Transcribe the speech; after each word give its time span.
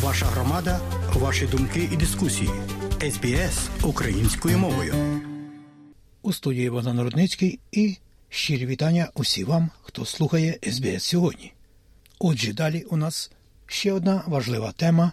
Ваша 0.00 0.26
громада, 0.26 0.80
ваші 1.14 1.46
думки 1.46 1.88
і 1.92 1.96
дискусії. 1.96 2.50
СБС 3.00 3.68
українською 3.82 4.58
мовою. 4.58 4.94
У 6.22 6.32
студії 6.32 6.70
Богдан 6.70 7.00
Рудницький 7.00 7.58
і 7.72 7.96
щирі 8.28 8.66
вітання 8.66 9.10
усі 9.14 9.44
вам, 9.44 9.70
хто 9.82 10.04
слухає 10.04 10.58
СБС 10.62 11.04
сьогодні. 11.04 11.52
Отже, 12.18 12.52
далі 12.52 12.82
у 12.90 12.96
нас 12.96 13.30
ще 13.66 13.92
одна 13.92 14.22
важлива 14.26 14.72
тема, 14.72 15.12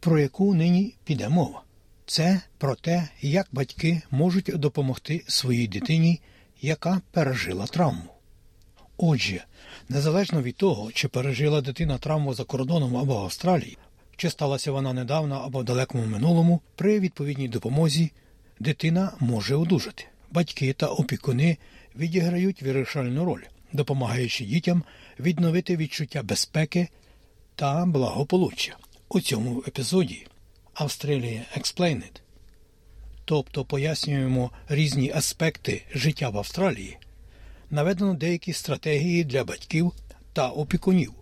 про 0.00 0.18
яку 0.18 0.54
нині 0.54 0.94
піде 1.04 1.28
мова. 1.28 1.62
Це 2.06 2.40
про 2.58 2.74
те, 2.74 3.08
як 3.20 3.46
батьки 3.52 4.02
можуть 4.10 4.50
допомогти 4.54 5.24
своїй 5.28 5.68
дитині, 5.68 6.20
яка 6.62 7.00
пережила 7.10 7.66
травму. 7.66 8.14
Отже, 8.96 9.44
незалежно 9.88 10.42
від 10.42 10.56
того, 10.56 10.92
чи 10.92 11.08
пережила 11.08 11.60
дитина 11.60 11.98
травму 11.98 12.34
за 12.34 12.44
кордоном 12.44 12.96
або 12.96 13.16
Австралії, 13.16 13.78
чи 14.16 14.30
сталася 14.30 14.72
вона 14.72 14.92
недавно 14.92 15.34
або 15.36 15.58
в 15.58 15.64
далекому 15.64 16.06
минулому, 16.06 16.60
при 16.76 17.00
відповідній 17.00 17.48
допомозі 17.48 18.12
дитина 18.60 19.12
може 19.20 19.54
одужати. 19.54 20.04
Батьки 20.30 20.72
та 20.72 20.86
опікуни 20.86 21.56
відіграють 21.96 22.62
вирішальну 22.62 23.24
роль, 23.24 23.42
допомагаючи 23.72 24.44
дітям 24.44 24.82
відновити 25.20 25.76
відчуття 25.76 26.22
безпеки 26.22 26.88
та 27.54 27.86
благополуччя. 27.86 28.76
У 29.08 29.20
цьому 29.20 29.64
епізоді 29.68 30.26
Австралія 30.74 31.42
Explained, 31.58 32.20
тобто 33.24 33.64
пояснюємо 33.64 34.50
різні 34.68 35.12
аспекти 35.14 35.82
життя 35.94 36.28
в 36.28 36.38
Австралії, 36.38 36.98
наведено 37.70 38.14
деякі 38.14 38.52
стратегії 38.52 39.24
для 39.24 39.44
батьків 39.44 39.92
та 40.32 40.48
опікунів, 40.48 41.12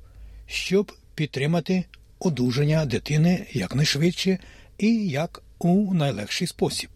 щоб 0.46 0.92
підтримати 1.14 1.84
одужання 2.26 2.84
дитини 2.84 3.46
якнайшвидше 3.52 4.38
і 4.78 5.08
як 5.08 5.42
у 5.58 5.94
найлегший 5.94 6.46
спосіб. 6.46 6.90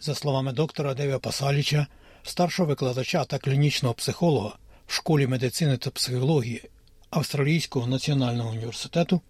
За 0.00 0.14
словами 0.14 0.52
доктора 0.52 0.94
Девія 0.94 1.18
Пасаліча, 1.18 1.86
старшого 2.22 2.68
викладача 2.68 3.24
та 3.24 3.38
клінічного 3.38 3.94
психолога 3.94 4.52
в 4.86 4.92
школі 4.94 5.26
медицини 5.26 5.76
та 5.76 5.90
психології 5.90 6.62
Австралійського 7.10 7.86
національного 7.86 8.50
університету, 8.50 9.20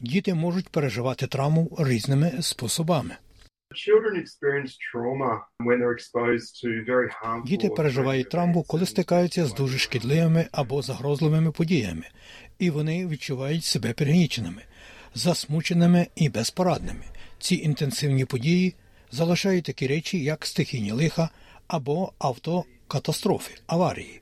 діти 0.00 0.34
можуть 0.34 0.68
переживати 0.68 1.26
травму 1.26 1.76
різними 1.78 2.32
способами. 2.40 3.16
Діти 7.46 7.68
переживають 7.68 8.30
травму, 8.30 8.62
коли 8.62 8.86
стикаються 8.86 9.46
з 9.46 9.54
дуже 9.54 9.78
шкідливими 9.78 10.46
або 10.52 10.82
загрозливими 10.82 11.52
подіями, 11.52 12.04
і 12.58 12.70
вони 12.70 13.06
відчувають 13.06 13.64
себе 13.64 13.92
пригніченими, 13.92 14.62
засмученими 15.14 16.06
і 16.16 16.28
безпорадними. 16.28 17.04
Ці 17.38 17.54
інтенсивні 17.54 18.24
події 18.24 18.74
залишають 19.10 19.64
такі 19.64 19.86
речі, 19.86 20.24
як 20.24 20.46
стихійні 20.46 20.92
лиха 20.92 21.30
або 21.66 22.12
автокатастрофи, 22.18 23.54
аварії, 23.66 24.20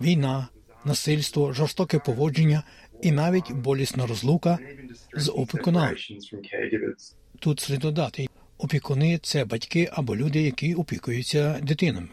війна, 0.00 0.48
насильство, 0.84 1.52
жорстоке 1.52 1.98
поводження 1.98 2.62
і 3.02 3.12
навіть 3.12 3.52
болісна 3.52 4.06
розлука 4.06 4.58
з 5.14 5.28
опікунами. 5.30 5.96
Тут 7.38 7.60
слід 7.60 7.80
додати, 7.80 8.26
опікуни 8.62 9.18
це 9.18 9.44
батьки 9.44 9.90
або 9.92 10.16
люди, 10.16 10.42
які 10.42 10.74
опікуються 10.74 11.58
дитинами. 11.62 12.08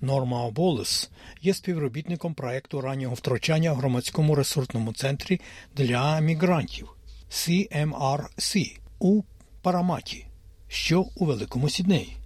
Норма 0.00 0.50
Болес 0.50 1.10
є 1.42 1.54
співробітником 1.54 2.34
проекту 2.34 2.80
раннього 2.80 3.14
втручання 3.14 3.72
в 3.72 3.76
громадському 3.76 4.34
ресурсному 4.34 4.92
центрі 4.92 5.40
для 5.76 6.20
мігрантів 6.20 6.88
CMRC 7.30 8.78
у 8.98 9.22
Параматі, 9.62 10.26
що 10.68 11.06
у 11.16 11.24
Великому 11.24 11.68
Сіднеї. 11.68 12.16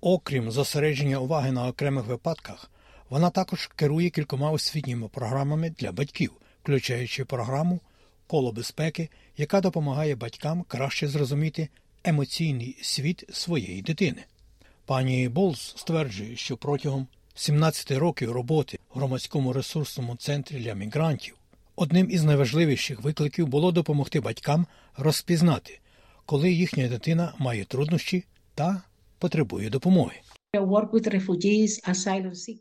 Окрім 0.00 0.50
зосередження 0.50 1.18
уваги 1.18 1.52
на 1.52 1.68
окремих 1.68 2.06
випадках, 2.06 2.70
вона 3.08 3.30
також 3.30 3.66
керує 3.76 4.10
кількома 4.10 4.50
освітніми 4.50 5.08
програмами 5.08 5.70
для 5.78 5.92
батьків, 5.92 6.32
включаючи 6.62 7.24
програму 7.24 7.80
Коло 8.26 8.52
безпеки, 8.52 9.08
яка 9.36 9.60
допомагає 9.60 10.14
батькам 10.14 10.62
краще 10.62 11.08
зрозуміти 11.08 11.68
емоційний 12.04 12.78
світ 12.82 13.24
своєї 13.32 13.82
дитини. 13.82 14.24
Пані 14.86 15.28
Болс 15.28 15.74
стверджує, 15.76 16.36
що 16.36 16.56
протягом 16.56 17.06
17 17.34 17.90
років 17.90 18.32
роботи 18.32 18.78
в 18.94 18.98
громадському 18.98 19.52
ресурсному 19.52 20.16
центрі 20.16 20.58
для 20.58 20.74
мігрантів 20.74 21.36
одним 21.80 22.10
із 22.10 22.24
найважливіших 22.24 23.02
викликів 23.02 23.46
було 23.46 23.72
допомогти 23.72 24.20
батькам 24.20 24.66
розпізнати, 24.96 25.78
коли 26.26 26.52
їхня 26.52 26.88
дитина 26.88 27.34
має 27.38 27.64
труднощі 27.64 28.24
та 28.54 28.82
потребує 29.18 29.70
допомоги. 29.70 30.16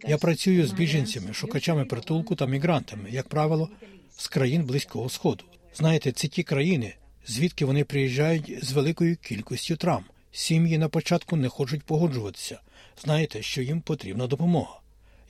Я 0.07 0.17
працюю 0.17 0.67
з 0.67 0.71
біженцями, 0.71 1.33
шукачами 1.33 1.85
притулку 1.85 2.35
та 2.35 2.45
мігрантами, 2.45 3.09
як 3.11 3.27
правило, 3.27 3.69
з 4.17 4.27
країн 4.27 4.63
Близького 4.63 5.09
Сходу. 5.09 5.43
Знаєте, 5.75 6.11
це 6.11 6.27
ті 6.27 6.43
країни, 6.43 6.95
звідки 7.29 7.65
вони 7.65 7.83
приїжджають 7.83 8.65
з 8.65 8.71
великою 8.71 9.17
кількістю 9.17 9.75
травм. 9.75 10.03
Сім'ї 10.31 10.77
на 10.77 10.89
початку 10.89 11.35
не 11.35 11.49
хочуть 11.49 11.83
погоджуватися. 11.83 12.59
Знаєте, 13.03 13.41
що 13.41 13.61
їм 13.61 13.81
потрібна 13.81 14.27
допомога. 14.27 14.79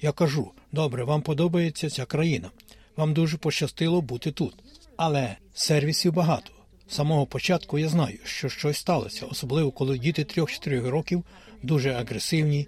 Я 0.01 0.11
кажу: 0.11 0.51
добре, 0.71 1.03
вам 1.03 1.21
подобається 1.21 1.89
ця 1.89 2.05
країна. 2.05 2.49
Вам 2.97 3.13
дуже 3.13 3.37
пощастило 3.37 4.01
бути 4.01 4.31
тут. 4.31 4.55
Але 4.97 5.35
сервісів 5.53 6.13
багато. 6.13 6.51
З 6.87 6.95
самого 6.95 7.25
початку 7.25 7.79
я 7.79 7.89
знаю, 7.89 8.17
що 8.23 8.49
щось 8.49 8.77
сталося, 8.77 9.25
особливо 9.25 9.71
коли 9.71 9.97
діти 9.97 10.23
3-4 10.23 10.87
років 10.87 11.23
дуже 11.63 11.93
агресивні 11.93 12.67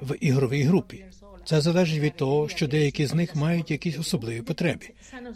в 0.00 0.16
ігровій 0.20 0.62
групі. 0.62 1.04
Це 1.48 1.60
залежить 1.60 1.98
від 1.98 2.16
того, 2.16 2.48
що 2.48 2.68
деякі 2.68 3.06
з 3.06 3.14
них 3.14 3.36
мають 3.36 3.70
якісь 3.70 3.98
особливі 3.98 4.42
потреби. 4.42 4.86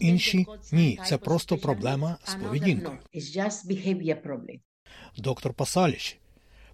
Інші 0.00 0.46
ні, 0.72 0.98
це 1.06 1.18
просто 1.18 1.58
проблема 1.58 2.16
з 2.24 2.34
поведінкою. 2.34 2.98
Доктор 5.16 5.54
Пасаліч 5.54 6.18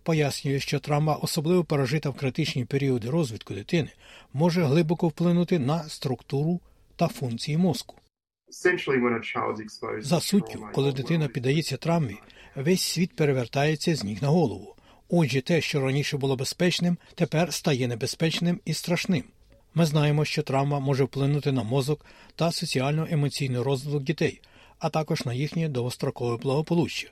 пояснює, 0.03 0.61
що 0.61 0.79
травма, 0.79 1.15
особливо 1.15 1.65
пережита 1.65 2.11
в 2.11 2.15
критичні 2.15 2.65
періоди 2.65 3.11
розвитку 3.11 3.55
дитини, 3.55 3.89
може 4.33 4.65
глибоко 4.65 5.09
вплинути 5.09 5.59
на 5.59 5.89
структуру 5.89 6.61
та 6.97 7.09
функції 7.09 7.57
мозку. 7.57 7.97
За 9.99 10.21
суттю, 10.21 10.69
коли 10.75 10.93
дитина 10.93 11.29
піддається 11.29 11.77
травмі, 11.77 12.17
весь 12.57 12.83
світ 12.83 13.17
перевертається 13.17 13.97
з 13.97 14.05
ніг 14.05 14.23
на 14.23 14.29
голову. 14.29 14.75
Отже, 15.09 15.41
те, 15.41 15.61
що 15.61 15.81
раніше 15.81 16.17
було 16.17 16.37
безпечним, 16.37 16.97
тепер 17.15 17.55
стає 17.55 17.89
небезпечним 17.89 18.61
і 18.65 18.75
страшним. 18.75 19.25
Ми 19.75 19.87
знаємо, 19.87 20.25
що 20.25 20.43
травма 20.43 20.81
може 20.81 21.05
вплинути 21.05 21.53
на 21.53 21.63
мозок 21.63 22.05
та 22.37 22.53
соціально-емоційний 22.53 23.63
розвиток 23.63 24.03
дітей, 24.03 24.41
а 24.79 24.89
також 24.89 25.25
на 25.25 25.35
їхнє 25.35 25.69
довгострокове 25.69 26.37
благополуччя. 26.37 27.09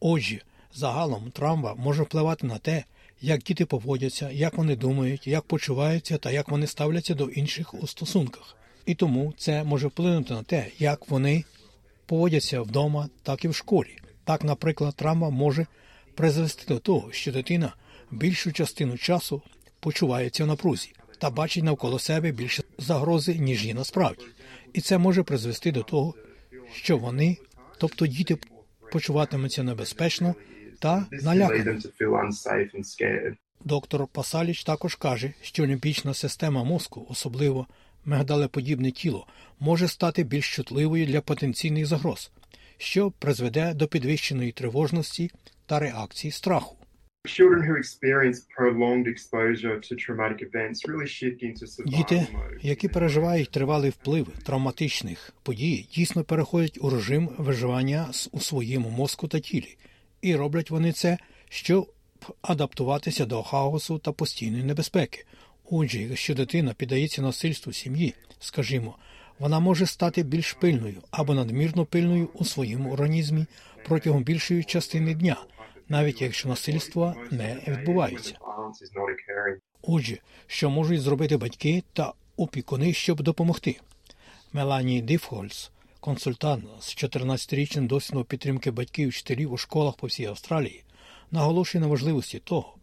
Отже, 0.00 0.40
загалом 0.74 1.30
травма 1.30 1.74
може 1.74 2.02
впливати 2.02 2.46
на 2.46 2.58
те, 2.58 2.84
як 3.20 3.42
діти 3.42 3.66
поводяться, 3.66 4.30
як 4.30 4.58
вони 4.58 4.76
думають, 4.76 5.26
як 5.26 5.44
почуваються 5.44 6.18
та 6.18 6.30
як 6.30 6.48
вони 6.48 6.66
ставляться 6.66 7.14
до 7.14 7.24
інших 7.24 7.74
у 7.74 7.86
стосунках. 7.86 8.56
І 8.86 8.94
тому 8.94 9.34
це 9.36 9.64
може 9.64 9.86
вплинути 9.86 10.34
на 10.34 10.42
те, 10.42 10.66
як 10.78 11.08
вони 11.08 11.44
поводяться 12.06 12.60
вдома, 12.60 13.08
так 13.22 13.44
і 13.44 13.48
в 13.48 13.54
школі. 13.54 13.98
Так, 14.24 14.44
наприклад, 14.44 14.94
травма 14.94 15.30
може 15.30 15.66
призвести 16.20 16.74
до 16.74 16.78
того, 16.78 17.12
що 17.12 17.32
дитина 17.32 17.72
більшу 18.10 18.52
частину 18.52 18.98
часу 18.98 19.42
почувається 19.80 20.44
в 20.44 20.46
напрузі 20.46 20.92
та 21.18 21.30
бачить 21.30 21.64
навколо 21.64 21.98
себе 21.98 22.32
більше 22.32 22.62
загрози, 22.78 23.34
ніж 23.34 23.66
є 23.66 23.74
насправді. 23.74 24.24
І 24.72 24.80
це 24.80 24.98
може 24.98 25.22
призвести 25.22 25.72
до 25.72 25.82
того, 25.82 26.14
що 26.72 26.98
вони, 26.98 27.36
тобто 27.78 28.06
діти, 28.06 28.38
почуватимуться 28.92 29.62
небезпечно 29.62 30.34
та 30.78 31.06
налякано. 31.12 31.80
Доктор 33.64 34.06
Пасаліч 34.06 34.64
також 34.64 34.94
каже, 34.94 35.32
що 35.42 35.66
лімбічна 35.66 36.14
система 36.14 36.64
мозку, 36.64 37.06
особливо 37.08 37.66
мигдалеподібне 38.04 38.90
тіло, 38.90 39.26
може 39.60 39.88
стати 39.88 40.22
більш 40.22 40.54
чутливою 40.54 41.06
для 41.06 41.20
потенційних 41.20 41.86
загроз, 41.86 42.30
що 42.78 43.10
призведе 43.10 43.74
до 43.74 43.86
підвищеної 43.86 44.52
тривожності 44.52 45.30
та 45.70 45.78
реакції 45.78 46.30
страху. 46.30 46.76
Діти, 51.86 52.26
які 52.62 52.88
переживають 52.88 53.50
тривалий 53.50 53.90
вплив 53.90 54.28
травматичних 54.44 55.32
подій, 55.42 55.88
дійсно 55.94 56.24
переходять 56.24 56.78
у 56.80 56.90
режим 56.90 57.30
виживання 57.38 58.08
у 58.32 58.40
своєму 58.40 58.90
мозку 58.90 59.28
та 59.28 59.40
тілі, 59.40 59.76
і 60.22 60.36
роблять 60.36 60.70
вони 60.70 60.92
це, 60.92 61.18
щоб 61.48 61.92
адаптуватися 62.42 63.26
до 63.26 63.42
хаосу 63.42 63.98
та 63.98 64.12
постійної 64.12 64.64
небезпеки. 64.64 65.24
Отже, 65.70 65.98
якщо 65.98 66.34
дитина 66.34 66.74
піддається 66.74 67.22
насильству 67.22 67.72
сім'ї, 67.72 68.14
скажімо, 68.40 68.96
Вона 69.40 69.60
може 69.60 69.86
стати 69.86 70.22
більш 70.22 70.52
пильною 70.52 71.02
або 71.10 71.34
надмірно 71.34 71.84
пильною 71.84 72.28
у 72.34 72.44
своєму 72.44 72.92
організмі 72.92 73.46
протягом 73.86 74.22
більшої 74.22 74.64
частини 74.64 75.14
дня, 75.14 75.36
навіть 75.90 76.22
якщо 76.22 76.48
насильства 76.48 77.14
не 77.30 77.62
відбуваються. 77.68 78.38
Отже, 79.82 80.18
що 80.46 80.70
можуть 80.70 81.00
зробити 81.00 81.36
батьки 81.36 81.82
та 81.92 82.12
опікуни, 82.36 82.92
щоб 82.92 83.22
допомогти? 83.22 83.80
Мелані 84.52 85.02
Дифхольц, 85.02 85.70
консультант 86.00 86.64
з 86.80 86.96
14-річним 86.96 87.86
досвідом 87.86 88.24
підтримки 88.24 88.70
батьків 88.70 89.06
і 89.06 89.10
вчителів 89.10 89.52
у 89.52 89.56
школах 89.56 89.96
по 89.96 90.06
всій 90.06 90.26
Австралії, 90.26 90.84
наголошує 91.30 91.82
на 91.82 91.88
важливості 91.88 92.38
того, 92.38 92.74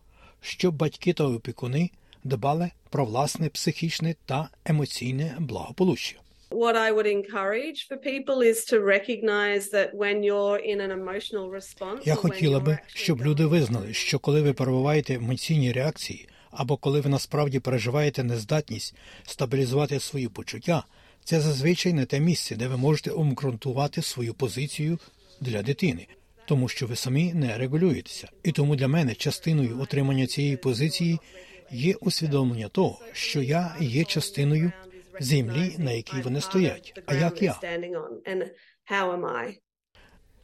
щоб 0.42 0.76
батьки 0.76 1.14
та 1.14 1.24
опікуни 1.24 1.92
дбали 2.24 2.72
про 2.90 3.06
власне 3.06 3.50
психічне 3.50 4.16
та 4.26 4.50
емоційне 4.66 5.36
благополуччя. 5.40 6.16
What 6.50 6.76
I 6.76 6.92
would 6.92 7.08
encourage 7.08 7.88
for 7.88 7.98
people 7.98 8.42
is 8.42 8.64
to 8.66 8.80
recognize 8.80 9.70
that 9.70 9.94
when 9.94 10.24
you're 10.24 10.60
in 10.72 10.80
an 10.82 10.92
emotional 10.92 11.50
response, 11.52 12.02
Я 12.06 12.16
хотіла 12.16 12.60
би, 12.60 12.78
щоб 12.88 13.22
люди 13.22 13.46
визнали, 13.46 13.94
що 13.94 14.20
коли 14.20 14.42
ви 14.42 14.54
перебуваєте 14.54 15.18
в 15.18 15.24
емоційній 15.24 15.72
реакції, 15.72 16.28
або 16.52 16.78
коли 16.78 17.02
ви 17.02 17.10
насправді 17.10 17.60
переживаєте 17.60 18.24
нездатність 18.24 18.96
стабілізувати 19.24 20.00
свої 20.00 20.28
почуття, 20.28 20.84
це 21.24 21.42
зазвичай 21.42 21.94
не 21.94 22.06
те 22.06 22.20
місце, 22.20 22.56
де 22.56 22.68
ви 22.68 22.78
можете 22.78 23.12
обґрунтувати 23.12 24.02
свою 24.02 24.34
позицію 24.34 25.00
для 25.42 25.62
дитини, 25.62 26.08
тому 26.46 26.68
що 26.68 26.88
ви 26.88 26.96
самі 26.96 27.34
не 27.34 27.58
регулюєтеся. 27.58 28.28
І 28.44 28.52
тому 28.52 28.76
для 28.76 28.88
мене 28.88 29.16
частиною 29.16 29.82
отримання 29.82 30.28
цієї 30.28 30.58
позиції 30.58 31.20
є 31.72 31.94
усвідомлення 31.94 32.68
того, 32.68 33.00
що 33.14 33.42
я 33.42 33.76
є 33.80 34.04
частиною 34.04 34.72
землі, 35.20 35.76
на 35.78 35.92
якій 35.92 36.22
вони 36.22 36.42
стоять. 36.42 37.02
А 37.06 37.16
як 37.16 37.42
я? 37.42 37.60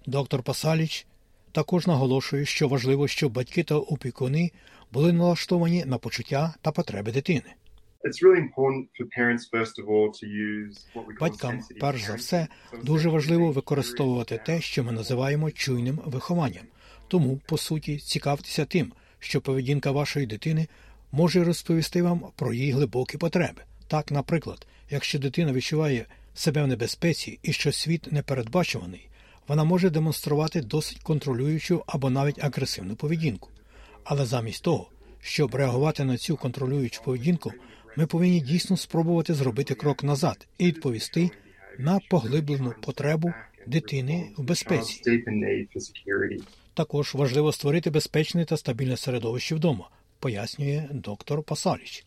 Доктор 0.06 0.44
Пасаліч 0.44 1.08
також 1.52 1.88
наголошує, 1.88 2.46
що 2.46 2.68
важливо, 2.68 3.08
щоб 3.08 3.32
батьки 3.32 3.64
та 3.64 3.76
опікуни 3.76 4.52
були 4.92 5.14
налаштовані 5.14 5.86
на 5.86 5.98
почуття 5.98 6.54
та 6.62 6.72
потреби 6.72 7.12
дитини. 7.12 7.54
Батькам, 11.20 11.60
перш 11.80 12.04
за 12.04 12.16
все, 12.16 12.48
дуже 12.84 13.10
важливо 13.10 13.52
використовувати 13.52 14.42
те, 14.46 14.62
що 14.62 14.84
ми 14.84 14.92
називаємо 14.92 15.52
чуйним 15.52 16.00
вихованням. 16.06 16.64
Тому, 17.08 17.40
по 17.46 17.58
суті, 17.58 17.98
цікавтеся 17.98 18.66
тим, 18.66 18.94
що 19.20 19.42
поведінка 19.42 19.92
вашої 19.92 20.26
дитини 20.26 20.68
може 21.12 21.44
розповісти 21.44 22.02
вам 22.02 22.22
про 22.36 22.54
її 22.54 22.72
глибокі 22.72 23.18
потреби. 23.18 23.62
Так, 23.94 24.12
наприклад, 24.12 24.68
якщо 24.90 25.20
дитина 25.20 25.54
відчуває 25.54 26.06
себе 26.34 26.64
в 26.64 26.68
небезпеці 26.68 27.40
і 27.44 27.54
що 27.54 27.72
світ 27.72 28.12
непередбачуваний, 28.12 29.10
вона 29.48 29.64
може 29.64 29.90
демонструвати 29.90 30.62
досить 30.62 31.00
контролюючу 31.00 31.84
або 31.88 32.10
навіть 32.10 32.44
агресивну 32.44 32.96
поведінку. 32.96 33.50
Але 34.04 34.26
замість 34.26 34.64
того, 34.64 34.90
щоб 35.22 35.56
реагувати 35.56 36.04
на 36.04 36.18
цю 36.18 36.38
контролюючу 36.38 37.04
поведінку, 37.04 37.52
ми 37.98 38.06
повинні 38.06 38.42
дійсно 38.42 38.78
спробувати 38.78 39.34
зробити 39.34 39.76
крок 39.76 40.04
назад 40.04 40.48
і 40.58 40.66
відповісти 40.66 41.30
на 41.80 42.00
поглиблену 42.10 42.74
потребу 42.82 43.34
дитини 43.68 44.30
в 44.38 44.44
безпеці. 44.44 45.02
Також 46.74 47.14
важливо 47.14 47.52
створити 47.52 47.90
безпечне 47.90 48.46
та 48.46 48.58
стабільне 48.58 48.98
середовище 48.98 49.56
вдома, 49.56 49.90
пояснює 50.20 50.90
доктор 50.92 51.44
Пасаліч. 51.44 52.06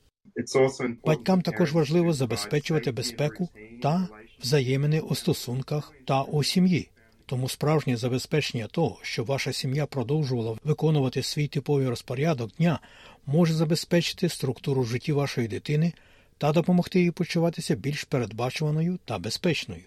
Батькам 1.05 1.43
також 1.43 1.73
важливо 1.73 2.13
забезпечувати 2.13 2.93
безпеку 2.93 3.49
та 3.83 4.09
взаємини 4.43 5.01
у 5.01 5.15
стосунках 5.15 5.93
та 6.05 6.23
у 6.23 6.45
сім'ї. 6.45 6.89
Тому 7.27 7.49
справжнє 7.49 7.97
забезпечення 7.97 8.67
того, 8.67 8.99
щоб 9.03 9.27
ваша 9.27 9.53
сім'я 9.53 9.87
продовжувала 9.87 10.57
виконувати 10.65 11.23
свій 11.23 11.47
типовий 11.47 11.89
розпорядок 11.89 12.51
дня, 12.59 12.81
може 13.27 13.55
забезпечити 13.55 14.29
структуру 14.29 14.83
в 14.83 14.87
житті 14.87 15.13
вашої 15.13 15.49
дитини 15.49 15.93
та 16.39 16.53
допомогти 16.53 17.01
їй 17.01 17.11
почуватися 17.11 17.75
більш 17.75 18.05
передбачуваною 18.05 18.99
та 19.05 19.19
безпечною. 19.19 19.83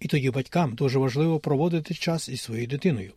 І 0.00 0.08
тоді 0.08 0.30
батькам 0.30 0.74
дуже 0.74 0.98
важливо 0.98 1.38
проводити 1.38 1.94
час 1.94 2.28
із 2.28 2.40
своєю 2.40 2.66
дитиною 2.66 3.12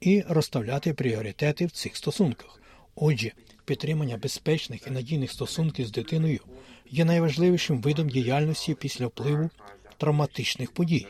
і 0.00 0.24
розставляти 0.28 0.94
пріоритети 0.94 1.66
в 1.66 1.70
цих 1.70 1.96
стосунках. 1.96 2.60
Отже, 2.94 3.32
підтримання 3.70 4.16
безпечних 4.16 4.86
і 4.86 4.90
надійних 4.90 5.32
стосунків 5.32 5.86
з 5.86 5.92
дитиною 5.92 6.38
є 6.86 7.04
найважливішим 7.04 7.80
видом 7.80 8.08
діяльності 8.08 8.74
після 8.74 9.06
впливу 9.06 9.50
травматичних 9.98 10.72
подій. 10.72 11.06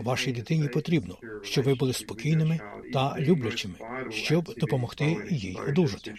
Вашій 0.00 0.32
дитині 0.32 0.68
потрібно, 0.68 1.18
щоб 1.42 1.64
ви 1.64 1.74
були 1.74 1.92
спокійними 1.92 2.60
та 2.92 3.16
люблячими, 3.18 3.74
щоб 4.10 4.54
допомогти 4.56 5.16
їй 5.30 5.58
одужати. 5.68 6.14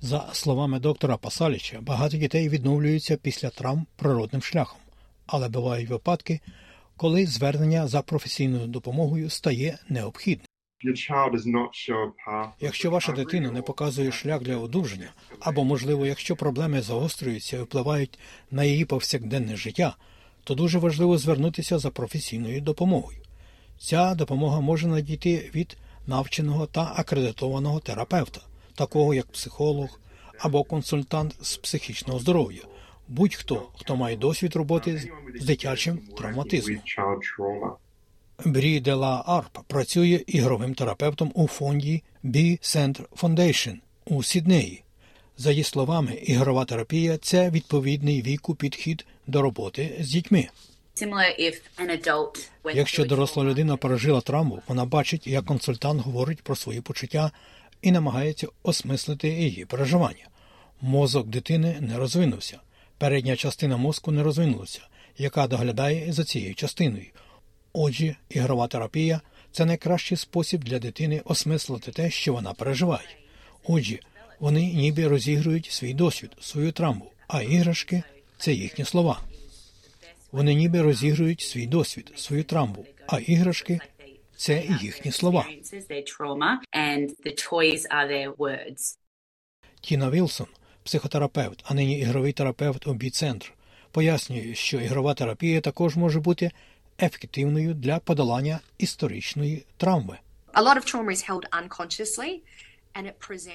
За 0.00 0.30
словами 0.32 0.80
доктора 0.80 1.16
Пасаліча, 1.16 1.80
багато 1.80 2.16
дітей 2.16 2.48
відновлюються 2.48 3.16
після 3.16 3.50
травм 3.50 3.86
природним 3.96 4.42
шляхом, 4.42 4.80
але 5.26 5.48
бувають 5.48 5.88
випадки, 5.88 6.40
коли 6.98 7.26
звернення 7.26 7.88
за 7.88 8.02
професійною 8.02 8.66
допомогою 8.66 9.30
стає 9.30 9.78
необхідним. 9.88 10.46
Якщо 12.60 12.90
ваша 12.90 13.12
дитина 13.12 13.50
не 13.50 13.62
показує 13.62 14.12
шлях 14.12 14.42
для 14.42 14.56
одужання, 14.56 15.10
або, 15.40 15.64
можливо, 15.64 16.06
якщо 16.06 16.36
проблеми 16.36 16.82
загострюються 16.82 17.56
і 17.56 17.60
впливають 17.60 18.18
на 18.50 18.64
її 18.64 18.84
повсякденне 18.84 19.56
життя, 19.56 19.96
то 20.44 20.54
дуже 20.54 20.78
важливо 20.78 21.18
звернутися 21.18 21.78
за 21.78 21.90
професійною 21.90 22.60
допомогою. 22.60 23.18
Ця 23.78 24.14
допомога 24.14 24.60
може 24.60 24.86
надійти 24.86 25.50
від 25.54 25.76
навченого 26.06 26.66
та 26.66 26.92
акредитованого 26.96 27.80
терапевта, 27.80 28.40
такого 28.74 29.14
як 29.14 29.26
психолог 29.32 30.00
або 30.38 30.64
консультант 30.64 31.34
з 31.40 31.56
психічного 31.56 32.18
здоров'я, 32.18 32.62
будь-хто, 33.08 33.68
хто 33.76 33.96
має 33.96 34.16
досвід 34.16 34.56
роботи 34.56 34.98
з- 34.98 35.44
дитячим 35.44 35.98
травматизмом. 36.16 36.76
Брі 38.44 38.80
де 38.80 38.94
ла 38.94 39.22
Арп 39.26 39.58
працює 39.66 40.20
ігровим 40.26 40.74
терапевтом 40.74 41.32
у 41.34 41.46
фонді 41.48 42.02
B 42.24 42.36
Center 42.60 43.02
Foundation 43.16 43.74
у 44.06 44.22
Сіднеї. 44.22 44.82
За 45.36 45.50
її 45.50 45.64
словами, 45.64 46.12
ігрова 46.14 46.64
терапія 46.64 47.18
це 47.18 47.50
відповідний 47.50 48.22
віку 48.22 48.54
підхід 48.54 49.06
до 49.26 49.42
роботи 49.42 49.96
з 50.00 50.08
дітьми. 50.08 50.48
Якщо 52.74 53.04
доросла 53.04 53.44
людина 53.44 53.76
пережила 53.76 54.20
травму, 54.20 54.62
вона 54.68 54.84
бачить, 54.84 55.26
як 55.26 55.44
консультант 55.44 56.02
говорить 56.02 56.42
про 56.42 56.56
свої 56.56 56.80
почуття 56.80 57.30
і 57.82 57.92
намагається 57.92 58.46
осмислити 58.62 59.28
її 59.28 59.64
переживання. 59.64 60.28
Мозок 60.80 61.26
дитини 61.26 61.76
не 61.80 61.96
розвинувся. 61.98 62.60
Передня 62.98 63.36
частина 63.36 63.76
мозку 63.76 64.10
не 64.10 64.22
розвинулася, 64.22 64.80
яка 65.18 65.46
доглядає 65.46 66.12
за 66.12 66.24
цією 66.24 66.54
частиною. 66.54 67.06
Отже, 67.72 68.16
ігрова 68.28 68.66
терапія 68.68 69.20
це 69.52 69.64
найкращий 69.64 70.16
спосіб 70.16 70.64
для 70.64 70.78
дитини 70.78 71.22
осмислити 71.24 71.92
те, 71.92 72.10
що 72.10 72.32
вона 72.32 72.52
переживає. 72.54 73.08
Отже, 73.64 73.98
вони 74.38 74.72
ніби 74.72 75.08
розігрують 75.08 75.66
свій 75.70 75.94
досвід, 75.94 76.30
свою 76.40 76.72
травму, 76.72 77.10
а 77.28 77.42
іграшки 77.42 78.02
це 78.38 78.52
їхні 78.52 78.84
слова. 78.84 79.20
Вони 80.32 80.54
ніби 80.54 80.82
розігрують 80.82 81.40
свій 81.40 81.66
досвід, 81.66 82.12
свою 82.16 82.44
травму, 82.44 82.86
а 83.06 83.18
іграшки 83.18 83.80
це 84.36 84.64
їхні 84.80 85.12
слова. 85.12 85.46
Тіна 89.80 90.10
Вілсон, 90.10 90.46
психотерапевт, 90.88 91.64
а 91.64 91.74
нині 91.74 91.98
ігровий 91.98 92.32
терапевт 92.32 92.86
у 92.86 92.94
Бі-центр, 92.94 93.52
пояснює, 93.90 94.54
що 94.54 94.80
ігрова 94.80 95.14
терапія 95.14 95.60
також 95.60 95.96
може 95.96 96.20
бути 96.20 96.50
ефективною 97.02 97.74
для 97.74 97.98
подолання 97.98 98.60
історичної 98.78 99.64
травми. 99.76 100.18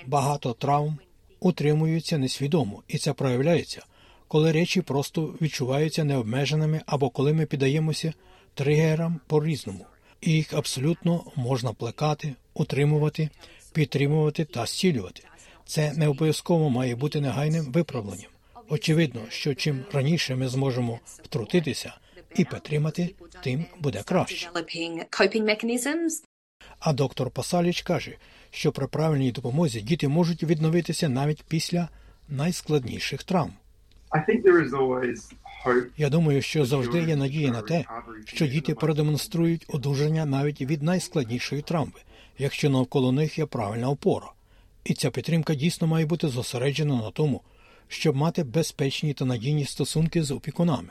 Багато 0.06 0.54
травм 0.54 0.98
утримуються 1.40 2.18
несвідомо, 2.18 2.84
і 2.88 2.98
це 2.98 3.14
проявляється, 3.14 3.86
коли 4.28 4.52
речі 4.52 4.82
просто 4.82 5.36
відчуваються 5.42 6.04
необмеженими 6.04 6.82
або 6.86 7.10
коли 7.10 7.34
ми 7.34 7.46
піддаємося 7.46 8.14
тригерам 8.54 9.20
по-різному. 9.28 9.86
І 10.22 10.32
їх 10.32 10.54
абсолютно 10.54 11.24
можна 11.36 11.74
плекати, 11.74 12.34
утримувати, 12.54 13.30
підтримувати 13.74 14.46
та 14.46 14.66
зцілювати. 14.66 15.24
Це 15.66 15.94
не 15.94 16.08
обов'язково 16.08 16.70
має 16.70 16.96
бути 16.96 17.22
негайним 17.22 17.72
виправленням. 17.72 18.32
Очевидно, 18.70 19.22
що 19.30 19.56
чим 19.56 19.86
раніше 19.94 20.36
ми 20.36 20.48
зможемо 20.48 21.00
втрутитися 21.06 21.94
і 22.36 22.46
підтримати, 22.46 23.16
тим 23.44 23.66
буде 23.80 24.04
краще. 24.06 24.50
А 26.80 26.94
доктор 26.94 27.32
Пасаліч 27.32 27.82
каже, 27.82 28.16
що 28.52 28.72
при 28.72 28.88
правильній 28.88 29.32
допомозі 29.32 29.82
діти 29.82 30.08
можуть 30.08 30.44
відновитися 30.44 31.10
навіть 31.10 31.44
після 31.44 31.90
найскладніших 32.30 33.24
травм. 33.24 33.54
Я 35.98 36.10
думаю, 36.10 36.42
що 36.42 36.66
завжди 36.66 37.04
є 37.04 37.16
надія 37.16 37.52
на 37.52 37.62
те, 37.62 37.86
що 38.26 38.48
діти 38.48 38.76
продемонструють 38.76 39.66
одужання 39.68 40.26
навіть 40.26 40.62
від 40.62 40.84
найскладнішої 40.84 41.62
травми, 41.62 42.00
якщо 42.38 42.70
навколо 42.70 43.12
них 43.12 43.40
є 43.40 43.46
правильна 43.46 43.90
опора. 43.90 44.28
І 44.84 44.94
ця 44.94 45.12
підтримка 45.12 45.56
дійсно 45.56 45.88
має 45.88 46.06
бути 46.06 46.28
зосереджена 46.28 46.96
на 46.96 47.12
тому, 47.12 47.42
щоб 47.88 48.16
мати 48.16 48.44
безпечні 48.44 49.14
та 49.14 49.26
надійні 49.26 49.66
стосунки 49.66 50.24
з 50.24 50.32
опікунами, 50.32 50.90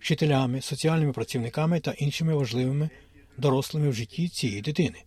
вчителями, 0.00 0.60
соціальними 0.60 1.12
працівниками 1.12 1.80
та 1.80 1.90
іншими 1.90 2.34
важливими 2.34 2.90
дорослими 3.38 3.88
в 3.88 3.92
житті 3.92 4.28
цієї 4.28 4.60
дитини. 4.60 5.02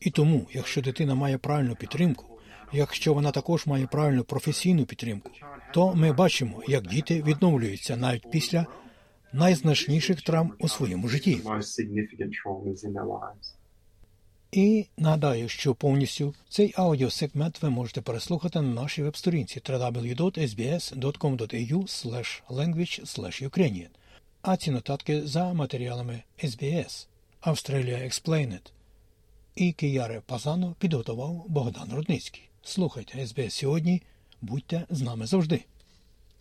І 0.00 0.10
тому, 0.10 0.46
якщо 0.52 0.82
дитина 0.82 1.14
має 1.14 1.38
правильну 1.38 1.76
підтримку, 1.76 2.24
якщо 2.72 3.14
вона 3.14 3.30
також 3.30 3.66
має 3.66 3.86
правильну 3.86 4.24
професійну 4.24 4.84
підтримку, 4.84 5.30
то 5.74 5.94
ми 5.94 6.12
бачимо, 6.12 6.62
як 6.68 6.86
діти 6.86 7.22
відновлюються 7.22 7.96
навіть 7.96 8.30
після 8.30 8.66
найзначніших 9.32 10.22
травм 10.22 10.52
у 10.58 10.68
своєму 10.68 11.08
житті. 11.08 11.40
І 14.52 14.86
нагадаю, 14.96 15.48
що 15.48 15.74
повністю 15.74 16.34
цей 16.48 16.74
аудіосегмент 16.76 17.62
ви 17.62 17.70
можете 17.70 18.00
переслухати 18.00 18.60
на 18.60 18.82
нашій 18.82 19.02
веб-сторінці 19.02 19.60
www.sbs.com.au 19.60 21.08
language 22.50 23.48
Ukrainian, 23.48 23.88
а 24.42 24.56
ці 24.56 24.70
нотатки 24.70 25.26
за 25.26 25.52
матеріалами 25.52 26.22
SBS 26.44 27.06
Australia 27.42 28.04
Explained. 28.04 28.70
І 29.54 29.72
Кияре 29.72 30.22
Пазано 30.26 30.74
підготував 30.78 31.44
Богдан 31.48 31.92
Рудницький. 31.92 32.42
Слухайте 32.62 33.18
SBS 33.18 33.50
сьогодні, 33.50 34.02
будьте 34.40 34.86
з 34.90 35.00
нами 35.02 35.26
завжди. 35.26 35.64